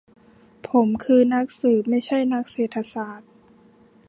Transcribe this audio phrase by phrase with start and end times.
[0.69, 3.29] ผมคือนักสืบ ไม่ใช่นักเศรษฐศาสตร์